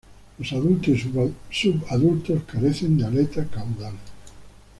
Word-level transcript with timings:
Los 0.39 0.51
adultos 0.53 0.97
y 1.45 1.55
subadultos 1.61 2.41
carecen 2.47 2.97
de 2.97 3.05
aleta 3.05 3.45
caudal. 3.45 3.93